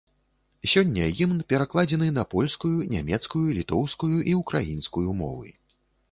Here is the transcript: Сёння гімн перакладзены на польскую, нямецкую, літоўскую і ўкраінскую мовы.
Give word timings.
Сёння 0.71 1.09
гімн 1.17 1.41
перакладзены 1.51 2.07
на 2.15 2.23
польскую, 2.31 2.71
нямецкую, 2.93 3.43
літоўскую 3.57 4.09
і 4.31 4.33
ўкраінскую 4.41 5.05
мовы. 5.21 5.53